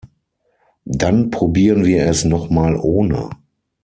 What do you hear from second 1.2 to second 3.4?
probieren wir es noch mal ohne.